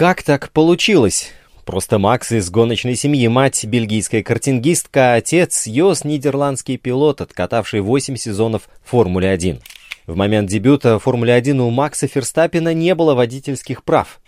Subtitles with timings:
[0.00, 1.30] Как так получилось?
[1.66, 8.70] Просто Макс из гоночной семьи, мать бельгийская картингистка, отец Йос нидерландский пилот, откатавший 8 сезонов
[8.82, 9.60] Формулы-1.
[10.06, 14.22] В момент дебюта в Формуле-1 у Макса Ферстаппина не было водительских прав.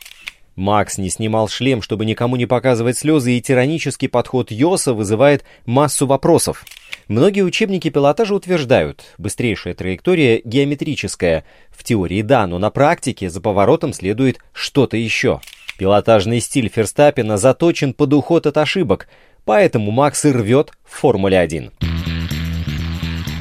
[0.56, 6.06] Макс не снимал шлем, чтобы никому не показывать слезы, и тиранический подход Йоса вызывает массу
[6.06, 6.66] вопросов.
[7.08, 11.44] Многие учебники пилотажа утверждают, быстрейшая траектория геометрическая.
[11.70, 15.40] В теории да, но на практике за поворотом следует что-то еще.
[15.78, 19.08] Пилотажный стиль Ферстаппина заточен под уход от ошибок,
[19.44, 21.72] поэтому Макс и рвет в Формуле-1.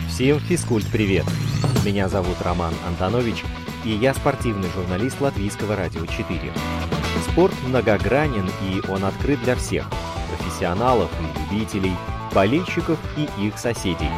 [0.10, 1.26] Всем физкульт-привет!
[1.86, 3.44] Меня зовут Роман Антонович,
[3.86, 6.40] и я спортивный журналист Латвийского радио 4.
[7.30, 9.90] Спорт многогранен, и он открыт для всех–
[10.38, 11.94] профессионалов и любителей,
[12.34, 14.10] болельщиков и их соседей.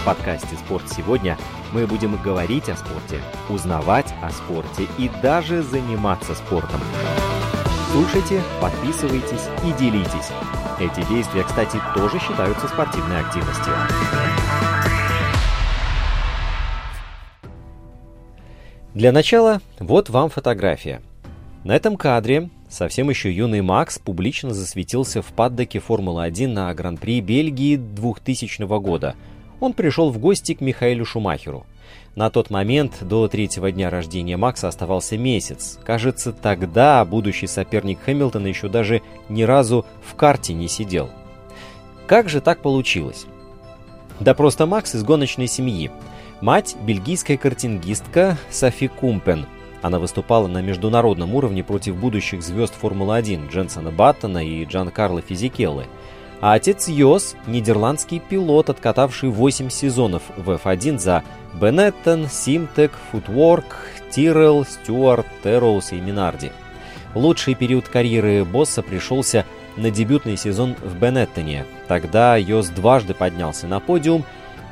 [0.00, 1.38] В подкасте «Спорт сегодня»
[1.72, 6.80] мы будем говорить о спорте, узнавать о спорте и даже заниматься спортом.
[7.94, 10.32] Слушайте, подписывайтесь и делитесь.
[10.80, 13.72] Эти действия, кстати, тоже считаются спортивной активностью.
[18.94, 21.02] Для начала вот вам фотография.
[21.62, 27.76] На этом кадре совсем еще юный Макс публично засветился в паддоке Формулы-1 на Гран-при Бельгии
[27.76, 29.14] 2000 года.
[29.60, 31.64] Он пришел в гости к Михаилу Шумахеру.
[32.16, 35.80] На тот момент до третьего дня рождения Макса оставался месяц.
[35.82, 41.10] Кажется, тогда будущий соперник Хэмилтона еще даже ни разу в карте не сидел.
[42.06, 43.26] Как же так получилось?
[44.20, 45.90] Да просто Макс из гоночной семьи.
[46.40, 49.46] Мать– бельгийская картингистка Софи Кумпен.
[49.82, 55.86] Она выступала на международном уровне против будущих звезд Формулы-1 Дженсона Баттона и Джан Карло Физикеллы–
[56.40, 61.24] а отец Йос– нидерландский пилот, откатавший 8 сезонов в F1 за
[61.60, 63.76] Бенеттон, Симтек, Футворк,
[64.10, 66.50] Тирел, Стюарт, Терроус и Минарди.
[67.14, 71.64] Лучший период карьеры босса пришелся на дебютный сезон в Бенеттоне.
[71.86, 74.24] Тогда Йос дважды поднялся на подиум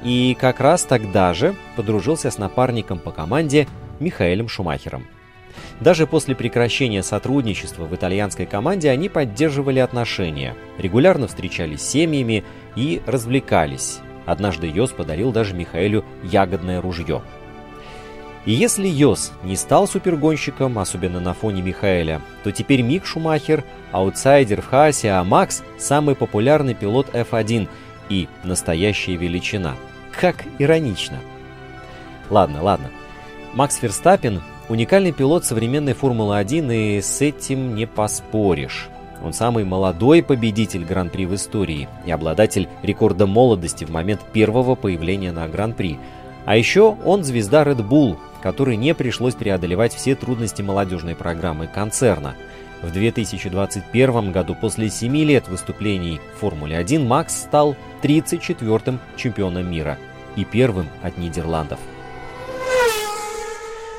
[0.03, 3.69] и как раз тогда же подружился с напарником по команде
[4.01, 5.07] Михаэлем Шумахером.
[5.81, 12.43] Даже после прекращения сотрудничества в итальянской команде они поддерживали отношения, регулярно встречались с семьями
[12.75, 14.01] и развлекались.
[14.27, 17.23] Однажды Йос подарил даже Михаэлю ягодное ружье.
[18.45, 24.63] И если Йос не стал супергонщиком, особенно на фоне Михаэля, то теперь Мик Шумахер– аутсайдер
[24.63, 27.69] в Хаасе, а Макс– самый популярный пилот F1
[28.09, 29.77] и настоящая величина.
[30.11, 31.19] Как иронично.
[32.31, 32.91] Ладно, ладно.
[33.55, 38.89] Макс Ферстаппин Уникальный пилот современной Формулы-1, и с этим не поспоришь.
[39.23, 45.33] Он самый молодой победитель Гран-при в истории и обладатель рекорда молодости в момент первого появления
[45.33, 45.99] на Гран-при.
[46.45, 52.35] А еще он звезда Red Bull, которой не пришлось преодолевать все трудности молодежной программы концерна.
[52.83, 59.99] В 2021 году, после 7 лет выступлений в Формуле-1, Макс стал 34-м чемпионом мира
[60.35, 61.79] и первым от Нидерландов.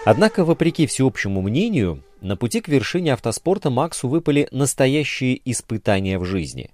[0.05, 6.71] Однако, вопреки всеобщему мнению, на пути к вершине автоспорта Максу выпали настоящие испытания в жизни.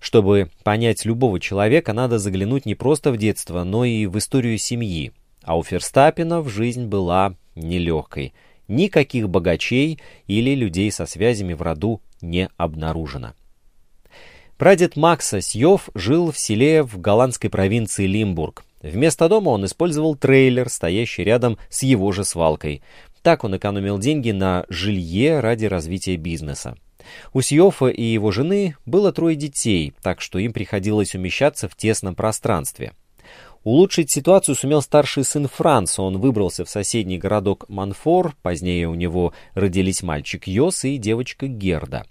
[0.00, 5.12] Чтобы понять любого человека, надо заглянуть не просто в детство, но и в историю семьи.
[5.42, 8.32] А у Ферстаппина в жизнь была нелегкой.
[8.66, 13.34] Никаких богачей или людей со связями в роду не обнаружено.
[14.56, 18.64] Прадед Макса Сьев жил в селе в голландской провинции Лимбург.
[18.82, 22.82] Вместо дома он использовал трейлер, стоящий рядом с его же свалкой.
[23.28, 26.78] Так он экономил деньги на жилье ради развития бизнеса.
[27.34, 32.14] У Сьофа и его жены было трое детей, так что им приходилось умещаться в тесном
[32.14, 32.94] пространстве.
[33.64, 36.00] Улучшить ситуацию сумел старший сын Франца.
[36.00, 42.06] Он выбрался в соседний городок Манфор, позднее у него родились мальчик Йос и девочка Герда.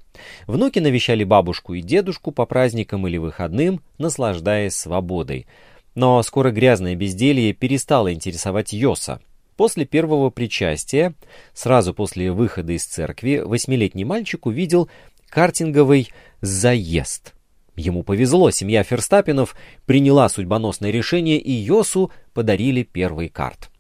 [0.46, 5.48] Внуки навещали бабушку и дедушку по праздникам или выходным, наслаждаясь свободой.
[5.96, 9.20] Но скоро грязное безделье перестало интересовать Йоса.
[9.58, 11.16] После первого причастия,
[11.54, 14.88] сразу после выхода из церкви, восьмилетний мальчик увидел
[15.30, 16.10] картинговый
[16.42, 17.34] заезд.
[17.76, 19.56] Ему повезло, семья Ферстаппинов
[19.88, 23.72] приняла судьбоносное решение, и Йосу подарили первый карт.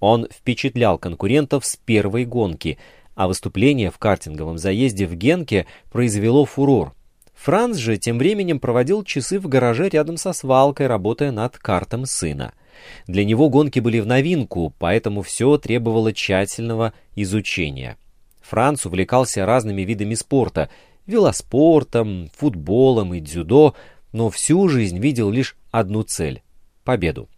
[0.00, 2.78] Он впечатлял конкурентов с первой гонки,
[3.14, 6.94] а выступление в картинговом заезде в Генке произвело фурор–
[7.44, 12.54] Франц же тем временем проводил часы в гараже рядом со свалкой, работая над картом сына.
[13.06, 17.98] Для него гонки были в новинку, поэтому все требовало тщательного изучения.
[18.40, 20.70] Франц увлекался разными видами спорта–
[21.06, 23.74] велоспортом, футболом и дзюдо,
[24.12, 26.42] но всю жизнь видел лишь одну цель–
[26.82, 27.28] победу.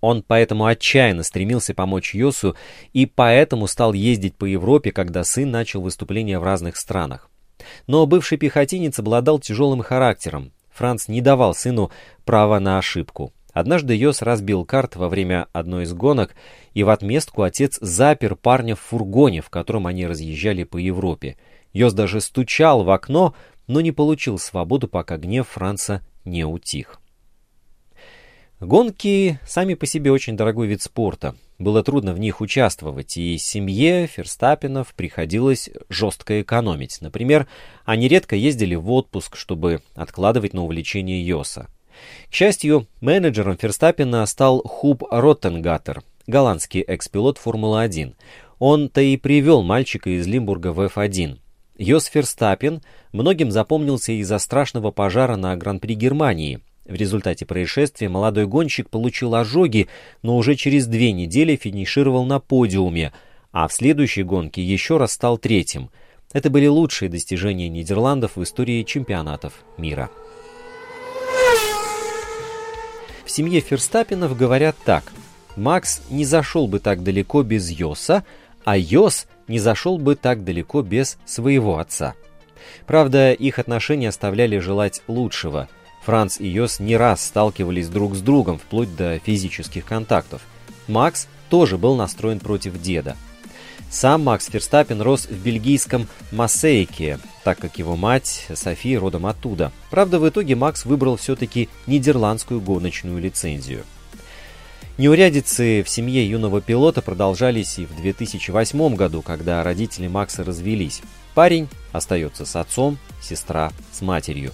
[0.00, 2.56] Он поэтому отчаянно стремился помочь Йосу
[2.94, 7.28] и поэтому стал ездить по Европе, когда сын начал выступления в разных странах.
[7.86, 10.52] Но бывший пехотинец обладал тяжелым характером.
[10.70, 11.90] Франц не давал сыну
[12.24, 13.32] права на ошибку.
[13.52, 16.34] Однажды Йос разбил карт во время одной из гонок,
[16.72, 21.36] и в отместку отец запер парня в фургоне, в котором они разъезжали по Европе.
[21.74, 23.34] Йос даже стучал в окно,
[23.66, 26.98] но не получил свободу, пока гнев Франца не утих.
[28.58, 31.34] Гонки сами по себе очень дорогой вид спорта.
[31.62, 37.00] Было трудно в них участвовать, и семье Ферстаппинов приходилось жестко экономить.
[37.00, 37.46] Например,
[37.84, 41.68] они редко ездили в отпуск, чтобы откладывать на увлечение Йоса.
[42.28, 48.16] К счастью, менеджером Ферстаппина стал Хуб Роттенгаттер, голландский экс-пилот Формулы-1.
[48.58, 51.38] Он-то и привел мальчика из Лимбурга в F1.
[51.78, 52.82] Йос Ферстаппин
[53.12, 56.58] многим запомнился из-за страшного пожара на Гран-при Германии–
[56.92, 59.88] в результате происшествия молодой гонщик получил ожоги,
[60.20, 63.12] но уже через две недели финишировал на подиуме,
[63.50, 65.90] а в следующей гонке еще раз стал третьим.
[66.32, 70.10] Это были лучшие достижения Нидерландов в истории чемпионатов мира.
[73.24, 75.12] В семье Ферстаппинов говорят так.
[75.56, 78.24] Макс не зашел бы так далеко без Йоса,
[78.64, 82.14] а Йос не зашел бы так далеко без своего отца.
[82.86, 85.70] Правда, их отношения оставляли желать лучшего–
[86.04, 90.42] Франц и Йос не раз сталкивались друг с другом, вплоть до физических контактов.
[90.88, 93.16] Макс тоже был настроен против деда.
[93.90, 99.70] Сам Макс Ферстаппин рос в бельгийском Массейке, так как его мать София родом оттуда.
[99.90, 103.84] Правда, в итоге Макс выбрал все-таки нидерландскую гоночную лицензию.
[104.96, 111.02] Неурядицы в семье юного пилота продолжались и в 2008 году, когда родители Макса развелись.
[111.34, 114.52] Парень остается с отцом, сестра с матерью.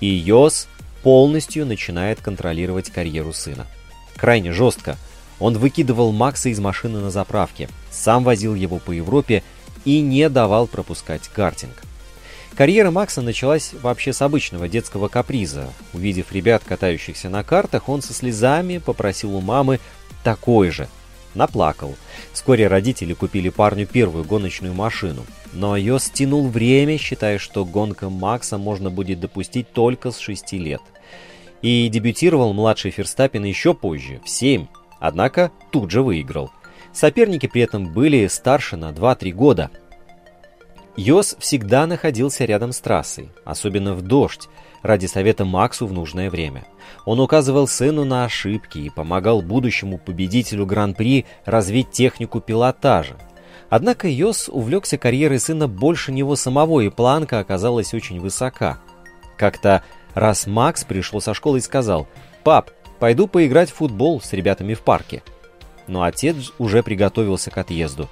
[0.00, 0.68] И Йос
[1.06, 3.68] полностью начинает контролировать карьеру сына.
[4.16, 4.96] Крайне жестко.
[5.38, 9.44] Он выкидывал Макса из машины на заправке, сам возил его по Европе
[9.84, 11.80] и не давал пропускать картинг.
[12.56, 15.68] Карьера Макса началась вообще с обычного детского каприза.
[15.92, 19.78] Увидев ребят, катающихся на картах, он со слезами попросил у мамы
[20.24, 20.88] такой же.
[21.36, 21.94] Наплакал.
[22.32, 25.24] Вскоре родители купили парню первую гоночную машину.
[25.52, 30.80] Но ее стянул время, считая, что гонка Макса можно будет допустить только с 6 лет–
[31.62, 34.66] и дебютировал младший Ферстаппин еще позже, в 7,
[35.00, 36.50] однако тут же выиграл.
[36.92, 39.70] Соперники при этом были старше на 2-3 года.
[40.96, 44.48] Йос всегда находился рядом с трассой, особенно в дождь,
[44.82, 46.64] ради совета Максу в нужное время.
[47.04, 53.16] Он указывал сыну на ошибки и помогал будущему победителю Гран-при развить технику пилотажа.
[53.68, 58.78] Однако Йос увлекся карьерой сына больше него самого, и планка оказалась очень высока.
[59.36, 59.82] Как-то
[60.16, 62.08] раз Макс пришел со школы и сказал
[62.42, 65.22] «Пап, пойду поиграть в футбол с ребятами в парке».
[65.86, 68.08] Но отец уже приготовился к отъезду.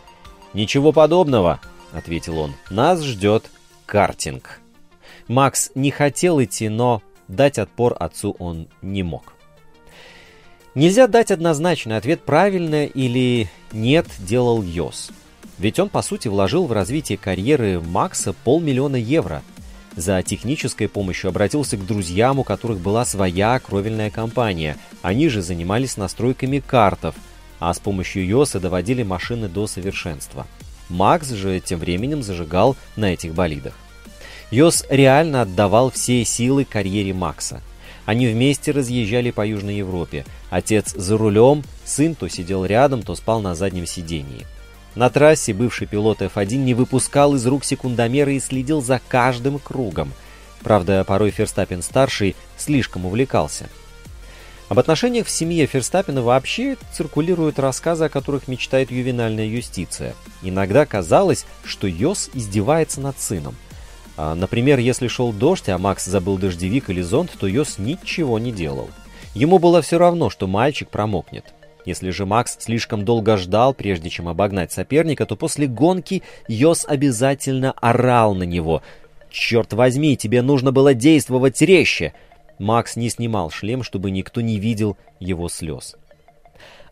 [0.53, 1.61] «Ничего подобного»,—
[1.93, 3.51] ответил он,— «нас ждет
[3.87, 4.61] картинг».
[5.27, 9.33] Макс не хотел идти, но дать отпор отцу он не мог.
[10.75, 15.11] Нельзя дать однозначный ответ, правильно или нет делал Йос.
[15.57, 19.43] Ведь он, по сути, вложил в развитие карьеры Макса полмиллиона евро–
[19.97, 24.77] за технической помощью обратился к друзьям, у которых была своя кровельная компания.
[25.03, 27.15] Они же занимались настройками картов,
[27.61, 30.47] а с помощью Йоса доводили машины до совершенства.
[30.89, 33.75] Макс же тем временем зажигал на этих болидах.
[34.51, 37.63] Йос реально отдавал все силы карьере Макса.
[38.05, 40.27] Они вместе разъезжали по Южной Европе.
[40.51, 44.47] Отец за рулем, сын то сидел рядом, то спал на заднем сидении.
[44.95, 50.13] На трассе бывший пилот F1 не выпускал из рук секундомера и следил за каждым кругом.
[50.63, 53.69] Правда, порой Ферстаппин-старший слишком увлекался.
[54.69, 60.15] Об отношениях в семье Ферстаппина вообще циркулируют рассказы, о которых мечтает ювенальная юстиция.
[60.43, 63.57] Иногда казалось, что Йос издевается над сыном.
[64.17, 68.53] А, например, если шел дождь, а Макс забыл дождевик или зонт, то Йос ничего не
[68.53, 68.89] делал.
[69.35, 71.45] Ему было все равно, что мальчик промокнет.
[71.85, 77.73] Если же Макс слишком долго ждал, прежде чем обогнать соперника, то после гонки Йос обязательно
[77.73, 78.83] орал на него.
[79.31, 82.15] «Черт возьми, тебе нужно было действовать резче!»
[82.59, 85.97] Макс не снимал шлем, чтобы никто не видел его слез.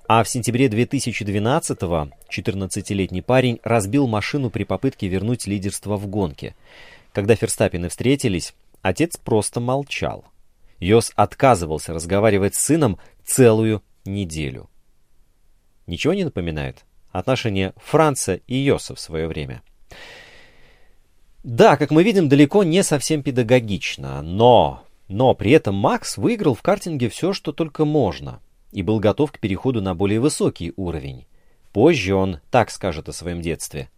[0.08, 6.54] А в сентябре 2012-го 14-летний парень разбил машину при попытке вернуть лидерство в гонке.
[7.12, 10.24] Когда Ферстаппины встретились, отец просто молчал.
[10.80, 14.68] Йос отказывался разговаривать с сыном целую неделю.
[15.86, 16.84] Ничего не напоминает?
[17.10, 19.62] Отношения Франца и Йоса в свое время.
[21.42, 24.86] Да, как мы видим, далеко не совсем педагогично, но...
[25.08, 28.40] Но при этом Макс выиграл в картинге все, что только можно.
[28.70, 31.26] и был готов к переходу на более высокий уровень.
[31.72, 33.90] Позже он так скажет о своем детстве.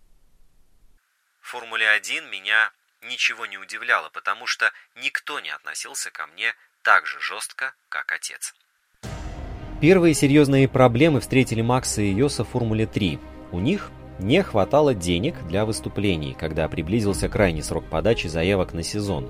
[1.40, 2.72] В Формуле-1 меня
[3.02, 8.54] ничего не удивляло, потому что никто не относился ко мне так же жестко, как отец.
[9.80, 13.18] Первые серьезные проблемы встретили Макса и Йоса в Формуле-3.
[13.52, 19.28] У них не хватало денег для выступлений, когда приблизился крайний срок подачи заявок на сезон.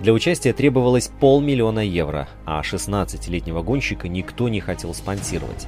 [0.00, 5.66] Для участия требовалось полмиллиона евро, а 16-летнего гонщика никто не хотел спонсировать.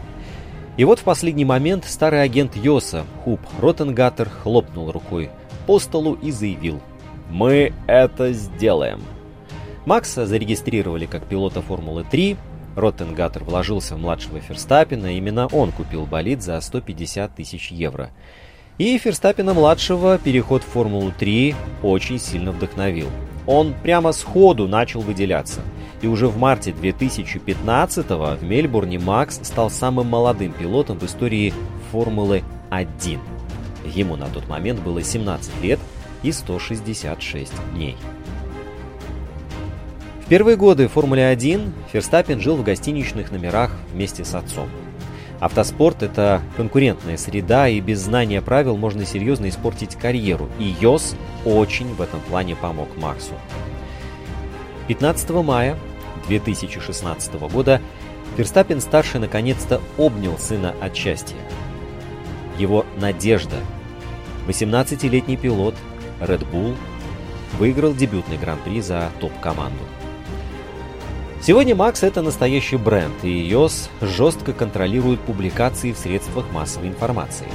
[0.76, 5.30] И вот в последний момент старый агент Йоса, Хуб Ротенгаттер, хлопнул рукой
[5.66, 6.80] по столу и заявил
[7.30, 9.00] «Мы это сделаем».
[9.86, 12.36] Макса зарегистрировали как пилота Формулы-3,
[12.80, 18.10] Роттенгаттер вложился в младшего Ферстаппина, именно он купил болид за 150 тысяч евро.
[18.78, 23.08] И Ферстаппина-младшего переход в Формулу-3 очень сильно вдохновил.
[23.46, 25.60] Он прямо сходу начал выделяться.
[26.00, 31.52] И уже в марте 2015-го в Мельбурне Макс стал самым молодым пилотом в истории
[31.92, 33.18] Формулы-1.
[33.84, 35.78] Ему на тот момент было 17 лет
[36.22, 37.96] и 166 дней.
[40.30, 44.68] Первые годы Формулы-1 Ферстаппин жил в гостиничных номерах вместе с отцом.
[45.40, 51.92] Автоспорт– это конкурентная среда, и без знания правил можно серьезно испортить карьеру, и Йос очень
[51.94, 53.32] в этом плане помог Максу.
[54.86, 55.76] 15 мая
[56.28, 57.80] 2016 года
[58.36, 61.38] Ферстаппин-старший наконец-то обнял сына от счастья.
[62.56, 63.56] Его надежда,
[64.46, 65.74] 18-летний пилот
[66.20, 66.76] Red Bull,
[67.58, 69.82] выиграл дебютный гран-при за топ-команду.
[71.42, 77.46] Сегодня Макс это настоящий бренд, и iOS жестко контролирует публикации в средствах массовой информации.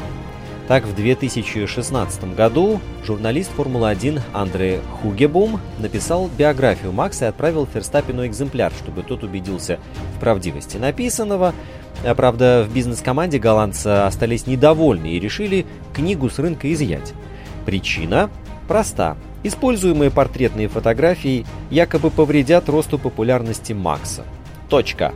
[0.67, 8.73] Так, в 2016 году журналист Формулы-1 Андре Хугебум написал биографию Макса и отправил Ферстаппину экземпляр,
[8.73, 9.77] чтобы тот убедился
[10.15, 11.53] в правдивости написанного.
[12.03, 17.13] А, правда, в бизнес-команде голландца остались недовольны и решили книгу с рынка изъять.
[17.67, 18.31] Причина
[18.67, 19.15] проста.
[19.45, 24.25] Используемые портретные фотографии якобы повредят росту популярности Макса.
[24.69, 25.13] Точка.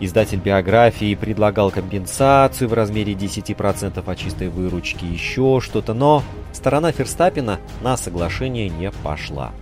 [0.00, 6.22] Издатель биографии предлагал компенсацию в размере 10% от чистой выручки, еще что-то, но
[6.54, 9.52] сторона Ферстаппина на соглашение не пошла.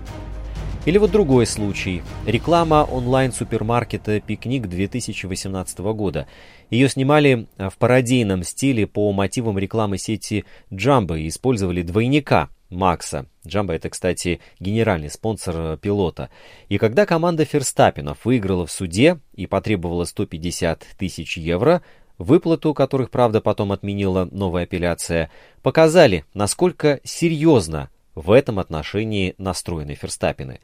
[0.85, 2.05] Или вот другой случай.
[2.27, 6.29] Реклама онлайн-супермаркета «Пикник» 2018 года.
[6.71, 13.27] Ее снимали в пародийном стиле по мотивам рекламы сети Jumbo и использовали двойника Макса.
[13.47, 16.31] Джамбо это, кстати, генеральный спонсор э, пилота.
[16.69, 21.83] И когда команда Ферстаппинов выиграла в суде и потребовала 150 тысяч евро,
[22.19, 25.31] выплату которых, правда, потом отменила новая апелляция,
[25.62, 30.61] показали, насколько серьезно в этом отношении настроены Ферстаппины.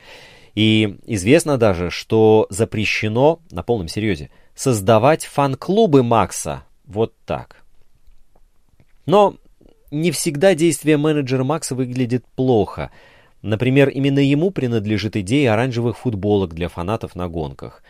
[0.55, 7.63] И известно даже, что запрещено, на полном серьезе, создавать фан-клубы Макса вот так.
[9.07, 9.37] Но
[9.93, 12.91] не всегда действие менеджера Макса выглядит плохо.
[13.43, 17.83] Например, именно ему принадлежит идея оранжевых футболок для фанатов на гонках.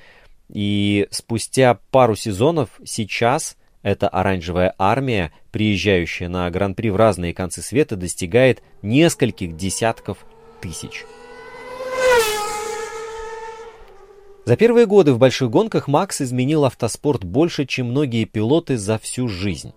[0.48, 7.96] И спустя пару сезонов сейчас эта оранжевая армия, приезжающая на Гран-при в разные концы света,
[7.96, 10.18] достигает нескольких десятков
[10.60, 11.04] тысяч.
[14.44, 19.28] За первые годы в больших гонках Макс изменил автоспорт больше, чем многие пилоты за всю
[19.28, 19.72] жизнь.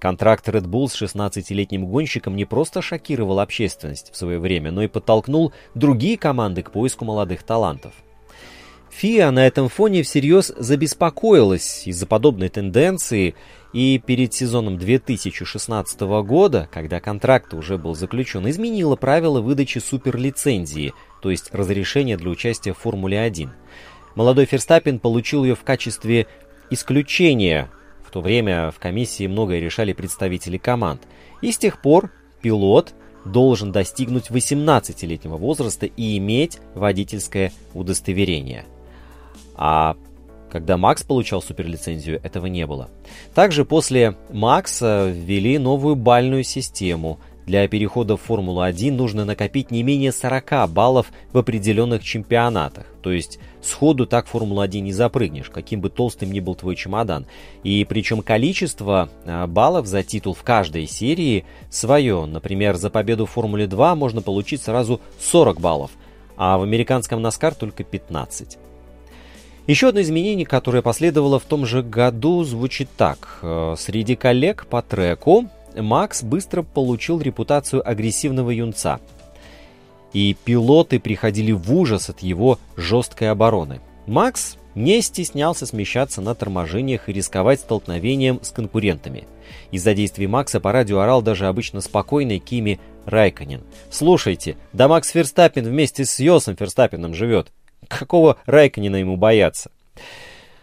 [0.00, 4.88] Контракт Red Bull с 16-летним гонщиком не просто шокировал общественность в свое время, но и
[4.88, 7.92] подтолкнул другие команды к поиску молодых талантов.
[8.88, 13.34] ФИА на этом фоне всерьез забеспокоилась из-за подобной тенденции,
[13.74, 21.30] и перед сезоном 2016 года, когда контракт уже был заключен, изменила правила выдачи суперлицензии, то
[21.30, 23.50] есть разрешения для участия в Формуле-1.
[24.16, 26.26] Молодой Ферстаппин получил ее в качестве
[26.70, 27.70] исключения
[28.10, 31.00] в то время в комиссии многое решали представители команд.
[31.42, 32.10] И с тех пор
[32.42, 32.92] пилот
[33.24, 38.64] должен достигнуть 18-летнего возраста и иметь водительское удостоверение.
[39.54, 39.96] А
[40.50, 42.90] когда Макс получал суперлицензию, этого не было.
[43.32, 50.12] Также после Макса ввели новую бальную систему– для перехода в Формулу-1 нужно накопить не менее
[50.12, 52.86] 40 баллов в определенных чемпионатах.
[53.02, 57.26] То есть сходу так в Формулу-1 не запрыгнешь, каким бы толстым ни был твой чемодан.
[57.64, 62.24] И причем количество а, баллов за титул в каждой серии свое.
[62.24, 65.90] Например, за победу в Формуле 2 можно получить сразу 40 баллов,
[66.36, 68.58] а в американском Наскар только 15.
[69.66, 73.40] Еще одно изменение, которое последовало в том же году, звучит так.
[73.42, 79.00] Э, среди коллег по треку Макс быстро получил репутацию агрессивного юнца.
[80.12, 83.80] И пилоты приходили в ужас от его жесткой обороны.
[84.06, 89.26] Макс не стеснялся смещаться на торможениях и рисковать столкновением с конкурентами.
[89.70, 93.62] Из-за действий Макса по радио орал даже обычно спокойный Кими Райконен.
[93.90, 97.52] «Слушайте, да Макс Ферстаппин вместе с Йосом Ферстаппином живет.
[97.88, 99.70] Какого Райконена ему бояться?»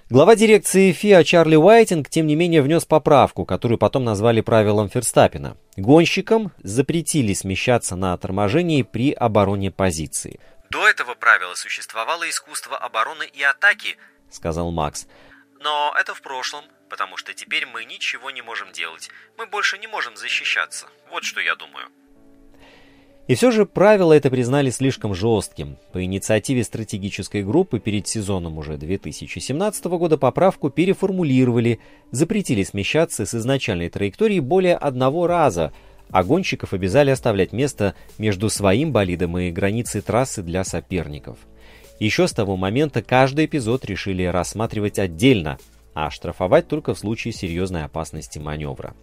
[0.09, 5.57] Глава дирекции ФИА Чарли Уайтинг, тем не менее, внес поправку, которую потом назвали правилом Ферстаппина.
[5.75, 10.39] Гонщикам запретили смещаться на торможении при обороне позиции.
[10.69, 13.97] До этого правила существовало искусство обороны и атаки,
[14.31, 15.07] сказал Макс.
[15.59, 19.09] Но это в прошлом, потому что теперь мы ничего не можем делать.
[19.37, 20.87] Мы больше не можем защищаться.
[21.11, 21.89] Вот что я думаю.
[23.27, 25.77] И все же правила это признали слишком жестким.
[25.91, 31.79] По инициативе стратегической группы перед сезоном уже 2017 года поправку переформулировали,
[32.11, 35.73] запретили смещаться с изначальной траектории более одного раза,
[36.09, 41.37] а гонщиков обязали оставлять место между своим болидом и границей трассы для соперников.
[41.99, 45.57] Еще с того момента каждый эпизод решили рассматривать отдельно,
[45.93, 48.95] а штрафовать только в случае серьезной опасности маневра.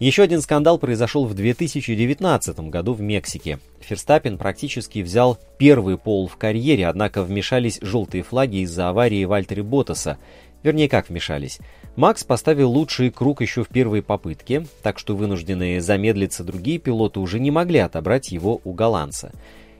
[0.00, 3.58] Еще один скандал произошел в 2019 году в Мексике.
[3.80, 10.16] Ферстаппин практически взял первый пол в карьере, однако вмешались желтые флаги из-за аварии Вальтери Ботаса.
[10.62, 11.58] Вернее, как вмешались.
[11.96, 17.38] Макс поставил лучший круг еще в первой попытке, так что вынужденные замедлиться другие пилоты уже
[17.38, 19.32] не могли отобрать его у голландца.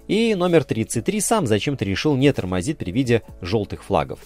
[0.07, 4.19] И номер 33 сам зачем-то решил не тормозить при виде желтых флагов.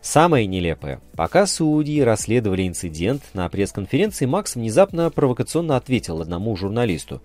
[0.00, 1.00] Самое нелепое.
[1.16, 7.22] Пока судьи расследовали инцидент, на пресс-конференции Макс внезапно провокационно ответил одному журналисту.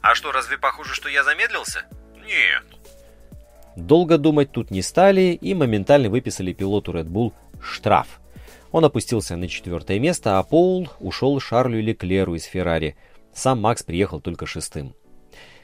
[0.00, 1.86] «А что, разве похоже, что я замедлился?»
[2.24, 2.64] «Нет».
[3.76, 8.20] Долго думать тут не стали и моментально выписали пилоту Red Bull штраф.
[8.72, 12.96] Он опустился на четвертое место, а Поул ушел Шарлю Леклеру из Феррари.
[13.32, 14.94] Сам Макс приехал только шестым.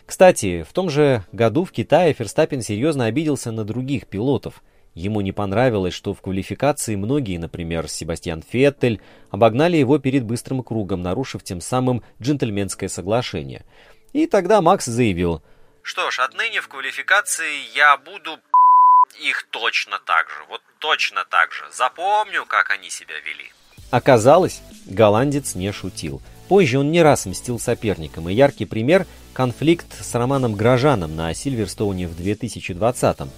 [0.06, 4.62] Кстати, в том же году в Китае Ферстаппин серьезно обиделся на других пилотов–
[4.94, 11.02] Ему не понравилось, что в квалификации многие, например, Себастьян Феттель, обогнали его перед быстрым кругом,
[11.02, 13.64] нарушив тем самым джентльменское соглашение.
[14.12, 15.42] И тогда Макс заявил,
[15.82, 18.38] «Что ж, отныне в квалификации я буду
[19.20, 21.64] их точно так же, вот точно так же.
[21.72, 23.52] Запомню, как они себя вели».
[23.90, 26.22] Оказалось, голландец не шутил.
[26.48, 32.06] Позже он не раз мстил соперникам, и яркий пример– конфликт с Романом Грожаном на Сильверстоуне
[32.06, 33.28] в 2020 -м.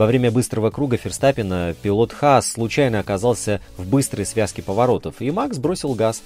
[0.00, 5.58] Во время быстрого круга Ферстаппина пилот Хаас случайно оказался в быстрой связке поворотов, и Макс
[5.58, 6.22] бросил газ.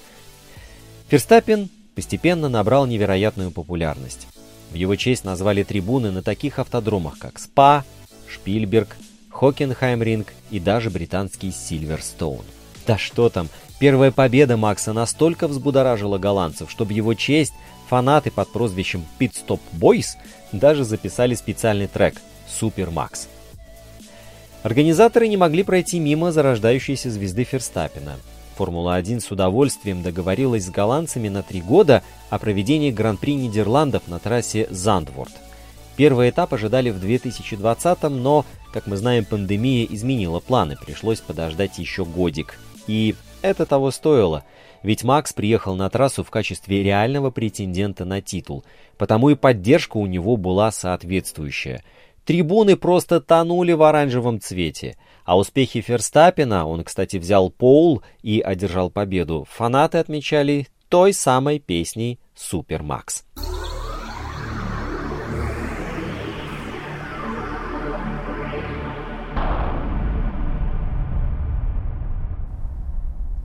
[1.09, 4.27] Ферстаппен постепенно набрал невероятную популярность.
[4.71, 7.83] В его честь назвали трибуны на таких автодромах, как СПА,
[8.29, 8.95] Шпильберг,
[9.29, 12.45] Хокенхаймринг и даже британский Сильверстоун.
[12.87, 17.53] Да что там, первая победа Макса настолько взбудоражила голландцев, что в его честь
[17.89, 20.15] фанаты под прозвищем Pit Stop Boys
[20.53, 22.15] даже записали специальный трек
[22.47, 23.27] «Super Max».
[24.65, 28.15] Организаторы не могли пройти мимо зарождающейся звезды Ферстаппена.
[28.57, 32.01] Формула-1 с удовольствием договорилась с голландцами на три года
[32.31, 35.33] о проведении Гран-при Нидерландов на трассе Зандворт.
[35.97, 42.03] Первый этап ожидали в 2020-м, но, как мы знаем, пандемия изменила планы, пришлось подождать еще
[42.03, 42.57] годик.
[42.87, 44.45] И это того стоило,
[44.81, 48.63] ведь Макс приехал на трассу в качестве реального претендента на титул,
[48.97, 51.83] потому и поддержка у него была соответствующая–
[52.25, 54.97] Трибуны просто тонули в оранжевом цвете.
[55.25, 62.19] А успехи Ферстаппина, он, кстати, взял Поул и одержал победу, фанаты отмечали той самой песней
[62.35, 63.25] «Супер Макс».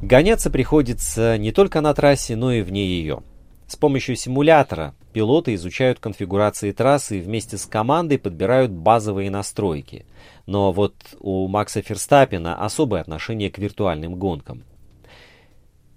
[0.02, 3.22] Гоняться приходится не только на трассе, но и вне ее.
[3.66, 10.06] С помощью симулятора пилоты изучают конфигурации трассы и вместе с командой подбирают базовые настройки.
[10.46, 14.64] Но вот у Макса Ферстаппина особое отношение к виртуальным гонкам.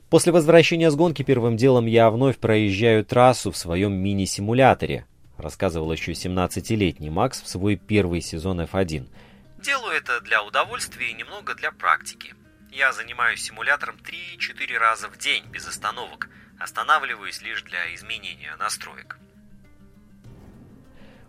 [0.09, 5.05] После возвращения с гонки первым делом я вновь проезжаю трассу в своем мини-симуляторе,
[5.37, 9.07] рассказывал еще 17-летний Макс в свой первый сезон F1.
[9.63, 12.35] Делаю это для удовольствия и немного для практики.
[12.71, 19.17] Я занимаюсь симулятором 3-4 раза в день без остановок– Останавливаюсь лишь для изменения настроек.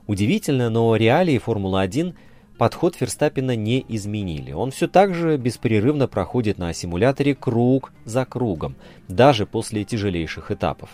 [0.06, 2.14] Удивительно, но реалии Формулы-1
[2.58, 4.52] подход Ферстаппина не изменили.
[4.52, 8.76] Он все так же беспрерывно проходит на симуляторе круг за кругом,
[9.08, 10.90] даже после тяжелейших этапов.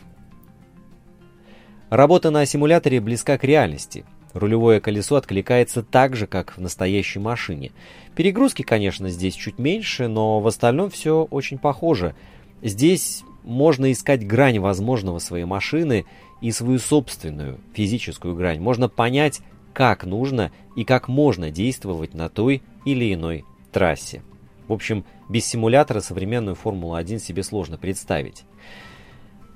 [1.90, 4.04] Работа на симуляторе близка к реальности.
[4.32, 7.72] Рулевое колесо откликается так же, как в настоящей машине.
[8.14, 12.14] Перегрузки, конечно, здесь чуть меньше, но в остальном все очень похоже.
[12.62, 16.06] Здесь можно искать грань возможного своей машины
[16.40, 18.60] и свою собственную физическую грань.
[18.60, 19.40] Можно понять,
[19.72, 24.22] как нужно и как можно действовать на той или иной трассе.
[24.68, 28.44] В общем, без симулятора современную Формулу-1 себе сложно представить.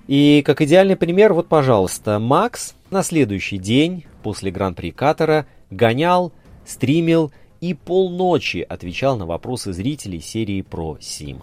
[0.07, 6.33] И как идеальный пример, вот, пожалуйста, Макс на следующий день после Гран-при Катара гонял,
[6.67, 11.43] стримил и полночи отвечал на вопросы зрителей серии про Сим.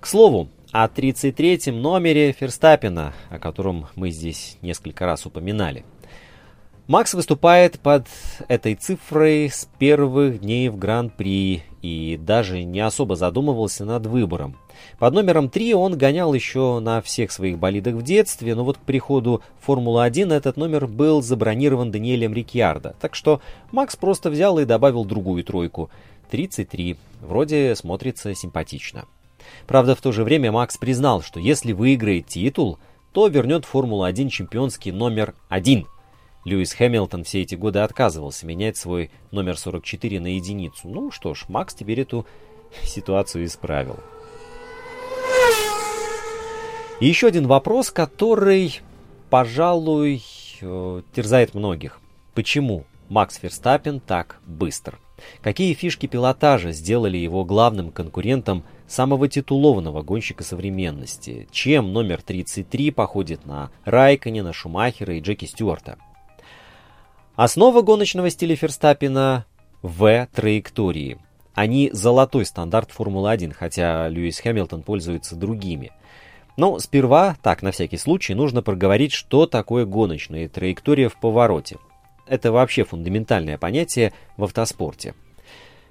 [0.00, 5.84] К слову, о 33-м номере Ферстаппина, о котором мы здесь несколько раз упоминали.
[6.88, 8.08] Макс выступает под
[8.48, 14.56] этой цифрой с первых дней в Гран-при и даже не особо задумывался над выбором.
[14.98, 18.80] Под номером 3 он гонял еще на всех своих болидах в детстве, но вот к
[18.80, 25.04] приходу Формулы-1 этот номер был забронирован Даниэлем Рикьярдо, так что Макс просто взял и добавил
[25.04, 25.90] другую тройку.
[26.30, 26.96] 33.
[27.20, 29.04] Вроде смотрится симпатично.
[29.66, 32.78] Правда, в то же время Макс признал, что если выиграет титул,
[33.12, 35.86] то вернет Формулу-1 чемпионский номер 1–
[36.44, 40.88] Льюис Хэмилтон все эти годы отказывался менять свой номер 44 на единицу.
[40.88, 42.26] Ну что ж, Макс теперь эту
[42.82, 44.00] ситуацию исправил.
[47.00, 48.80] И еще один вопрос, который,
[49.30, 50.22] пожалуй,
[50.60, 52.00] э, терзает многих.
[52.34, 54.98] Почему Макс Ферстаппин так быстр?
[55.42, 61.48] Какие фишки пилотажа сделали его главным конкурентом самого титулованного гонщика современности?
[61.50, 65.96] Чем номер 33 походит на Райконена, Шумахера и Джеки Стюарта?
[67.34, 69.46] Основа гоночного стиля Ферстаппина
[69.80, 71.18] в траектории.
[71.54, 75.92] Они золотой стандарт Формулы-1, хотя Льюис Хэмилтон пользуется другими.
[76.58, 81.78] Но сперва, так на всякий случай, нужно проговорить, что такое гоночная траектория в повороте.
[82.26, 85.14] Это вообще фундаментальное понятие в автоспорте.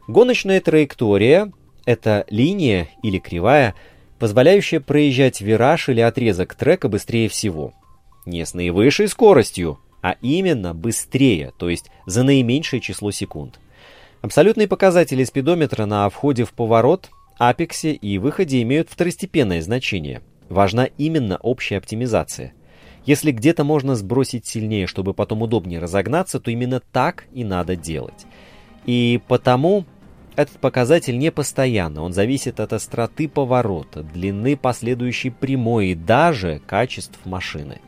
[0.07, 1.51] Гоночная траектория–
[1.85, 3.75] это линия или кривая,
[4.19, 7.73] позволяющая проезжать вираж или отрезок трека быстрее всего.
[8.25, 13.59] Не с наивысшей скоростью, а именно быстрее, то есть за наименьшее число секунд.
[14.21, 20.21] Абсолютные показатели спидометра на входе в поворот, апексе и выходе имеют второстепенное значение.
[20.49, 22.53] Важна именно общая оптимизация.
[23.05, 28.27] Если где-то можно сбросить сильнее, чтобы потом удобнее разогнаться, то именно так и надо делать.
[28.85, 29.85] И потому
[30.35, 37.19] этот показатель не постоянно, он зависит от остроты поворота, длины последующей прямой и даже качеств
[37.25, 37.79] машины.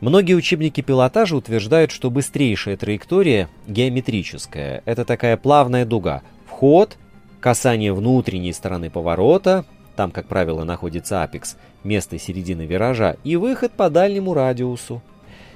[0.00, 4.82] Многие учебники пилотажа утверждают, что быстрейшая траектория геометрическая.
[4.84, 6.22] Это такая плавная дуга.
[6.46, 6.96] Вход,
[7.38, 13.90] касание внутренней стороны поворота, там, как правило, находится апекс, место середины виража, и выход по
[13.90, 15.02] дальнему радиусу.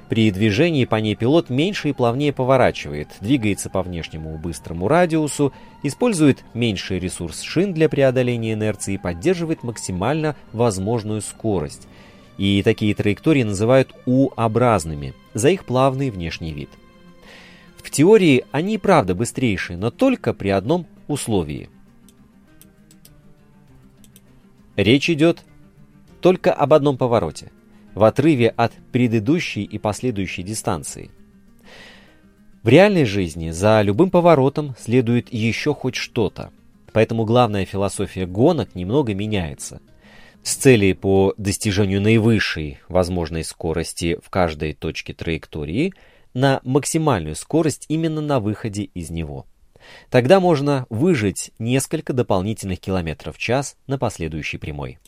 [0.08, 6.44] При движении по ней пилот меньше и плавнее поворачивает, двигается по внешнему быстрому радиусу, использует
[6.54, 11.88] меньший ресурс шин для преодоления инерции и поддерживает максимально возможную скорость–
[12.38, 16.70] и такие траектории называют U-образными за их плавный внешний вид.
[17.78, 21.70] В теории они правда быстрейшие, но только при одном условии.
[24.76, 25.42] Речь идет
[26.20, 27.50] только об одном повороте,
[27.96, 31.10] в отрыве от предыдущей и последующей дистанции.
[32.62, 36.52] В реальной жизни за любым поворотом следует еще хоть что-то,
[36.92, 39.80] поэтому главная философия гонок немного меняется–
[40.46, 45.92] с целей по достижению наивысшей возможной скорости в каждой точке траектории
[46.34, 49.44] на максимальную скорость именно на выходе из него.
[50.08, 55.00] Тогда можно выжить несколько дополнительных километров в час на последующей прямой.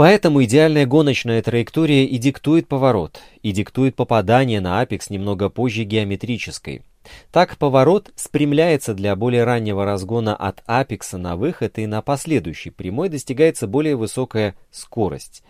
[0.00, 6.80] Поэтому идеальная гоночная траектория и диктует поворот, и диктует попадание на апекс немного позже геометрической,
[7.30, 13.10] так поворот спрямляется для более раннего разгона от апекса на выход и на последующий прямой
[13.10, 15.42] достигается более высокая скорость.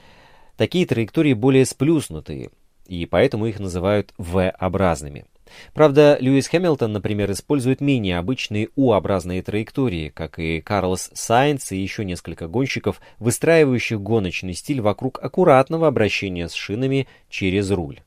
[0.57, 2.51] Такие траектории более сплюснутые,
[2.89, 5.27] и поэтому их называют V-образными.
[5.75, 12.05] Правда, Льюис Хэмилтон, например, использует менее обычные U-образные траектории, как и Карлос Сайнц и еще
[12.05, 18.01] несколько гонщиков, выстраивающих гоночный стиль вокруг аккуратного обращения с шинами через руль.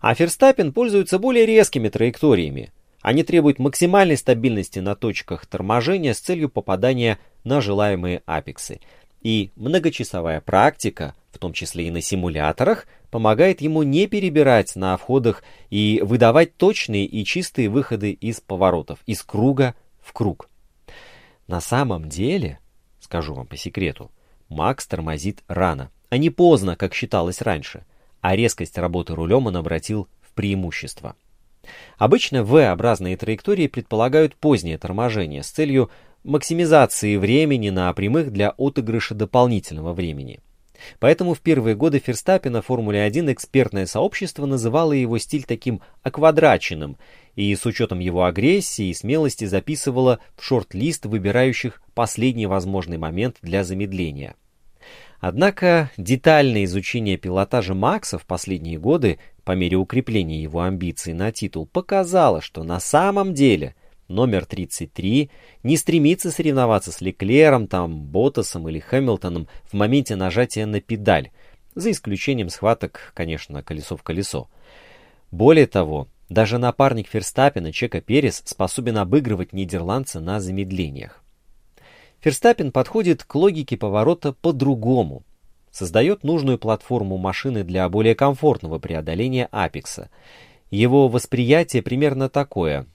[0.00, 2.72] А Ферстаппин пользуется более резкими траекториями.
[3.00, 8.80] Они требуют максимальной стабильности на точках торможения с целью попадания на желаемые апексы.
[9.22, 15.42] И многочасовая практика, в том числе и на симуляторах, помогает ему не перебирать на входах
[15.70, 20.48] и выдавать точные и чистые выходы из поворотов, из круга в круг.
[21.46, 22.58] На самом деле,
[23.00, 24.10] скажу вам по секрету,
[24.48, 27.84] Макс тормозит рано, а не поздно, как считалось раньше–
[28.24, 31.14] а резкость работы рулем он обратил в преимущество.
[31.98, 35.90] Обычно V-образные траектории предполагают позднее торможение с целью
[36.22, 40.40] максимизации времени на прямых для отыгрыша дополнительного времени.
[40.98, 46.96] Поэтому в первые годы Ферстаппина в Формуле-1 экспертное сообщество называло его стиль таким оквадраченным
[47.34, 53.64] и с учетом его агрессии и смелости записывало в шорт-лист выбирающих последний возможный момент для
[53.64, 54.34] замедления.
[55.20, 61.66] Однако детальное изучение пилотажа Макса в последние годы, по мере укрепления его амбиций на титул,
[61.66, 63.74] показало, что на самом деле
[64.08, 65.30] номер 33
[65.62, 71.30] не стремится соревноваться с Леклером, там, Ботасом или Хэмилтоном в моменте нажатия на педаль,
[71.74, 74.48] за исключением схваток, конечно, колесо в колесо.
[75.30, 81.22] Более того, даже напарник Ферстаппина Чека Перес способен обыгрывать нидерландца на замедлениях.
[82.20, 85.24] Ферстаппин подходит к логике поворота по-другому.
[85.70, 90.08] Создает нужную платформу машины для более комфортного преодоления апекса.
[90.70, 92.86] Его восприятие примерно такое.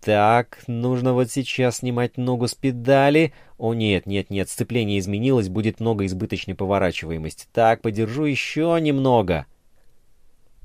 [0.00, 3.34] Так, нужно вот сейчас снимать ногу с педали.
[3.58, 7.46] О нет, нет, нет, сцепление изменилось, будет много избыточной поворачиваемости.
[7.52, 9.44] Так, подержу еще немного.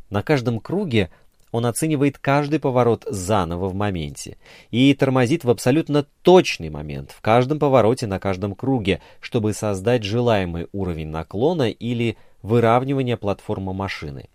[0.09, 1.09] На каждом круге
[1.51, 4.37] он оценивает каждый поворот заново в моменте
[4.71, 10.67] и тормозит в абсолютно точный момент в каждом повороте на каждом круге, чтобы создать желаемый
[10.71, 14.29] уровень наклона или выравнивания платформы машины.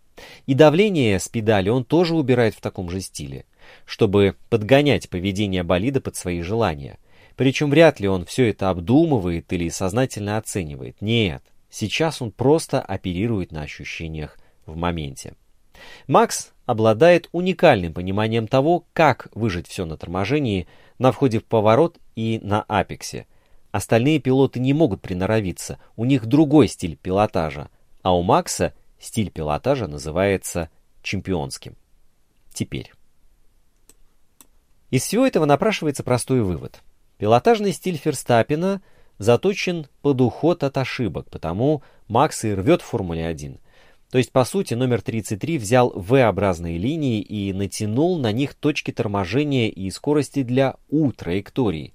[0.47, 3.45] И давление с педали он тоже убирает в таком же стиле,
[3.85, 6.99] чтобы подгонять поведение болида под свои желания.
[7.37, 11.01] Причем вряд ли он все это обдумывает или сознательно оценивает.
[11.01, 15.35] Нет, сейчас он просто оперирует на ощущениях в моменте.
[16.07, 22.39] Макс обладает уникальным пониманием того, как выжить все на торможении, на входе в поворот и
[22.43, 23.27] на апексе.
[23.73, 27.71] Остальные пилоты не могут приноровиться, у них другой стиль пилотажа,
[28.03, 30.71] а у Макса стиль пилотажа называется
[31.03, 31.77] чемпионским.
[32.53, 32.93] Теперь.
[34.91, 36.81] Из всего этого напрашивается простой вывод.
[37.19, 38.83] Пилотажный стиль Ферстаппина
[39.19, 43.59] заточен под уход от ошибок, потому Макс и рвет в Формуле 1–
[44.11, 49.69] то есть, по сути, номер 33 взял V-образные линии и натянул на них точки торможения
[49.69, 51.95] и скорости для U-траектории.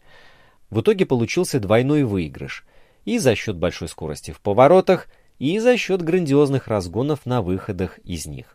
[0.69, 2.65] В итоге получился двойной выигрыш
[3.03, 8.25] и за счет большой скорости в поворотах, и за счет грандиозных разгонов на выходах из
[8.25, 8.54] них.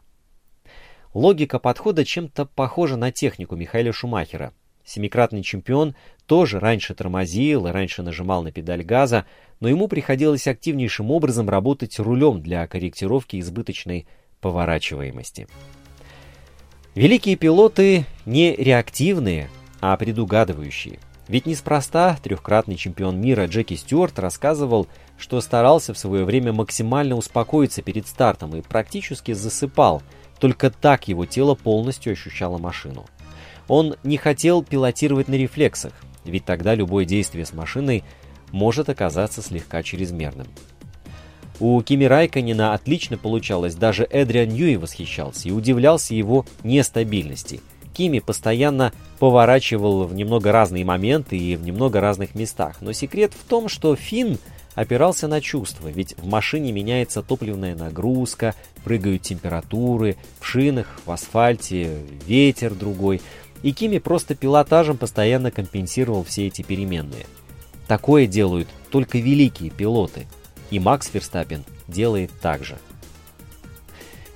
[1.13, 4.53] Логика подхода чем-то похожа на технику Михаила Шумахера.
[4.85, 5.97] Семикратный чемпион
[6.27, 9.27] тоже раньше тормозил и раньше нажимал на педаль газа,
[9.59, 14.07] но ему приходилось активнейшим образом работать рулем для корректировки избыточной
[14.41, 15.49] поворачиваемости.
[16.95, 21.01] Великие пилоты не реактивные, а предугадывающие.
[21.27, 27.83] Ведь неспроста трехкратный чемпион мира Джеки Стюарт рассказывал, что старался в свое время максимально успокоиться
[27.83, 30.03] перед стартом и практически засыпал,
[30.41, 33.07] только так его тело полностью ощущало машину.
[33.69, 35.93] Он не хотел пилотировать на рефлексах,
[36.25, 38.03] ведь тогда любое действие с машиной
[38.51, 40.49] может оказаться слегка чрезмерным.
[41.61, 47.61] У Кими Райканина отлично получалось, даже Эдриан Ньюи восхищался и удивлялся его нестабильности.
[47.93, 53.47] Кими постоянно поворачивал в немного разные моменты и в немного разных местах, но секрет в
[53.47, 54.39] том, что Финн
[54.75, 58.55] опирался на чувства, ведь в машине меняется топливная нагрузка,
[58.85, 63.21] прыгают температуры, в шинах, в асфальте, ветер другой,
[63.63, 67.27] и Кими просто пилотажем постоянно компенсировал все эти переменные–
[67.91, 70.29] Такое делают только великие пилоты.
[70.71, 72.79] И Макс Ферстаппин делает так же.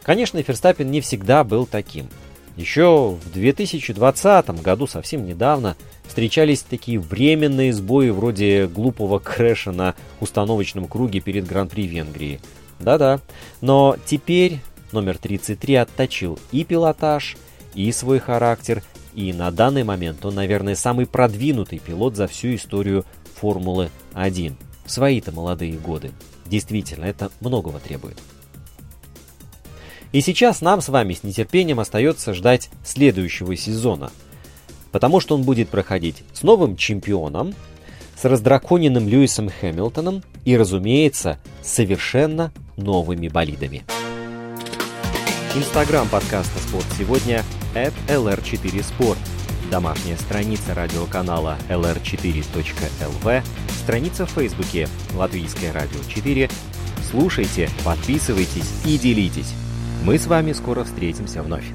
[0.03, 2.09] Конечно, Ферстаппин не всегда был таким.
[2.57, 10.87] Еще в 2020 году, совсем недавно, встречались такие временные сбои вроде глупого крэша на установочном
[10.87, 12.41] круге перед Гран-при Венгрии.
[12.81, 13.21] Да-да,
[13.61, 14.61] но теперь
[14.93, 17.37] номер 33 отточил и пилотаж,
[17.75, 18.83] и свой характер,
[19.15, 23.05] и на данный момент он, наверное, самый продвинутый пилот за всю историю
[23.41, 26.13] Формулы-1 в свои-то молодые годы.
[26.47, 28.19] Действительно, это многого требует.
[30.13, 34.13] И сейчас нам с вами с нетерпением остается ждать следующего сезона,
[34.95, 37.53] потому что он будет проходить с новым чемпионом,
[38.17, 43.83] с раздраконенным Льюисом Хэмилтоном и, разумеется, совершенно новыми болидами.
[45.57, 47.43] Инстаграм подкаста «Спорт сегодня»
[47.75, 49.17] at lr4sport–
[49.73, 53.43] домашняя страница радиоканала lr4.lv,
[53.83, 56.49] страница в Фейсбуке «Латвийское радио 4».
[57.11, 59.55] Слушайте, подписывайтесь и делитесь.
[60.05, 61.67] Мы с вами скоро встретимся вновь.